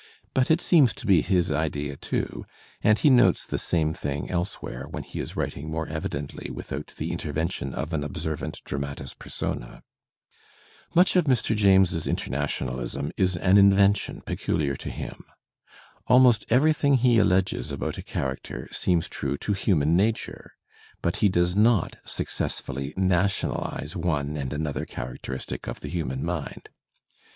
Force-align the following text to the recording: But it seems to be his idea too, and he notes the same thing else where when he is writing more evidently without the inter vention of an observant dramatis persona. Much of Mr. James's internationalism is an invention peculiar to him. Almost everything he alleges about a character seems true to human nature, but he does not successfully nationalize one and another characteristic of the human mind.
But 0.33 0.49
it 0.49 0.61
seems 0.61 0.95
to 0.95 1.05
be 1.05 1.21
his 1.21 1.51
idea 1.51 1.95
too, 1.95 2.43
and 2.83 2.97
he 2.97 3.11
notes 3.11 3.45
the 3.45 3.59
same 3.59 3.93
thing 3.93 4.31
else 4.31 4.55
where 4.55 4.87
when 4.89 5.03
he 5.03 5.19
is 5.19 5.35
writing 5.35 5.69
more 5.69 5.85
evidently 5.87 6.49
without 6.49 6.95
the 6.97 7.11
inter 7.11 7.31
vention 7.31 7.71
of 7.75 7.93
an 7.93 8.03
observant 8.03 8.63
dramatis 8.65 9.13
persona. 9.13 9.83
Much 10.95 11.15
of 11.15 11.25
Mr. 11.25 11.55
James's 11.55 12.07
internationalism 12.07 13.11
is 13.15 13.37
an 13.37 13.59
invention 13.59 14.21
peculiar 14.21 14.75
to 14.75 14.89
him. 14.89 15.23
Almost 16.07 16.47
everything 16.49 16.95
he 16.95 17.19
alleges 17.19 17.71
about 17.71 17.99
a 17.99 18.01
character 18.01 18.67
seems 18.71 19.07
true 19.07 19.37
to 19.37 19.53
human 19.53 19.95
nature, 19.95 20.53
but 21.03 21.17
he 21.17 21.29
does 21.29 21.55
not 21.55 21.97
successfully 22.05 22.91
nationalize 22.97 23.95
one 23.95 24.35
and 24.35 24.51
another 24.51 24.85
characteristic 24.85 25.67
of 25.67 25.79
the 25.81 25.89
human 25.89 26.25
mind. 26.25 26.69